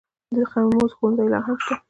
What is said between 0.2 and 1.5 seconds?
د خیمو ښوونځي لا